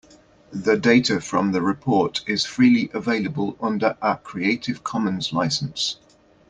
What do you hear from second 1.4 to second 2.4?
the report